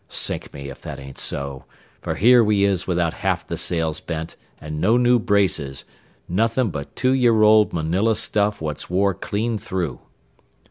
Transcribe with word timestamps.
Sink 0.09 0.51
me, 0.51 0.71
if 0.71 0.81
that 0.81 0.97
ain't 0.97 1.19
so, 1.19 1.65
for 2.01 2.15
here 2.15 2.43
we 2.43 2.63
is 2.63 2.87
without 2.87 3.13
half 3.13 3.45
the 3.45 3.55
sails 3.55 3.99
bent 4.01 4.35
an' 4.59 4.79
no 4.79 4.97
new 4.97 5.19
braces, 5.19 5.85
nothin' 6.27 6.71
but 6.71 6.95
two 6.95 7.13
year 7.13 7.43
old 7.43 7.71
manila 7.71 8.15
stuff 8.15 8.59
what's 8.61 8.89
wore 8.89 9.13
clean 9.13 9.59
through. 9.59 9.99